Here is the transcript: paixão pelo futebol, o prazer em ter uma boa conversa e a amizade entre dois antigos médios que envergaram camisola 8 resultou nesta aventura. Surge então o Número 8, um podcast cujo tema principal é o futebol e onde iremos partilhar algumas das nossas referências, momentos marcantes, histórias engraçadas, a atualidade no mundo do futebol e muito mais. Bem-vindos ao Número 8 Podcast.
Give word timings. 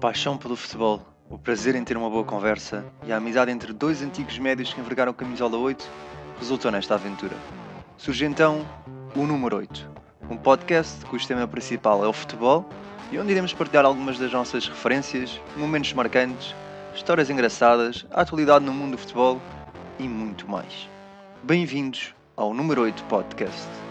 paixão 0.00 0.38
pelo 0.38 0.56
futebol, 0.56 1.02
o 1.28 1.38
prazer 1.38 1.74
em 1.74 1.84
ter 1.84 1.94
uma 1.94 2.08
boa 2.08 2.24
conversa 2.24 2.84
e 3.04 3.12
a 3.12 3.18
amizade 3.18 3.50
entre 3.50 3.70
dois 3.70 4.00
antigos 4.02 4.38
médios 4.38 4.72
que 4.72 4.80
envergaram 4.80 5.12
camisola 5.12 5.58
8 5.58 5.86
resultou 6.38 6.70
nesta 6.70 6.94
aventura. 6.94 7.36
Surge 7.98 8.24
então 8.24 8.66
o 9.14 9.26
Número 9.26 9.58
8, 9.58 9.90
um 10.30 10.38
podcast 10.38 11.04
cujo 11.04 11.28
tema 11.28 11.46
principal 11.46 12.02
é 12.02 12.08
o 12.08 12.14
futebol 12.14 12.66
e 13.12 13.18
onde 13.18 13.30
iremos 13.30 13.52
partilhar 13.52 13.84
algumas 13.84 14.18
das 14.18 14.32
nossas 14.32 14.66
referências, 14.66 15.38
momentos 15.54 15.92
marcantes, 15.92 16.54
histórias 16.94 17.28
engraçadas, 17.28 18.06
a 18.10 18.22
atualidade 18.22 18.64
no 18.64 18.72
mundo 18.72 18.92
do 18.92 18.98
futebol 18.98 19.38
e 19.98 20.08
muito 20.08 20.48
mais. 20.48 20.88
Bem-vindos 21.42 22.14
ao 22.38 22.54
Número 22.54 22.80
8 22.82 23.04
Podcast. 23.04 23.89